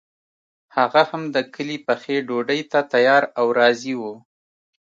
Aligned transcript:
هغه 0.75 1.01
هم 1.09 1.23
د 1.35 1.37
کلي 1.53 1.77
پخې 1.87 2.15
ډوډۍ 2.27 2.61
ته 2.71 2.79
تیار 2.93 3.23
او 3.39 3.45
راضي 3.59 3.93
وو. 4.01 4.13